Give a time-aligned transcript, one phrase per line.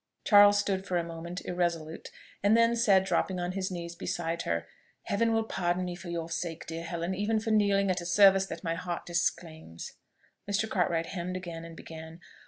[0.23, 2.09] Charles stood for a moment irresolute,
[2.41, 4.65] and then said, dropping on his knees beside her,
[5.03, 8.47] "Heaven will pardon me for your sake, dear Helen, even for kneeling at a service
[8.47, 9.91] that my heart disclaims."
[10.49, 10.67] Mr.
[10.67, 12.19] Cartwright hemmed again, and began.